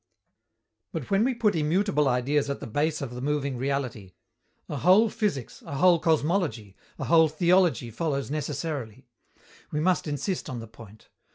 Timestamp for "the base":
2.59-3.03